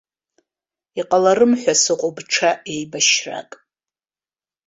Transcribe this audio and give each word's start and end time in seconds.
Иҟаларым 0.99 1.53
ҳәа 1.61 1.73
сыҟоуп 1.81 2.17
ҽа 2.31 2.51
еибашьрак. 2.73 3.51